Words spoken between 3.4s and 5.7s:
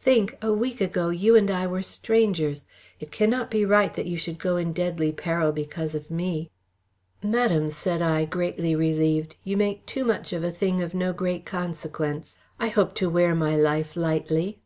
be right that you should go in deadly peril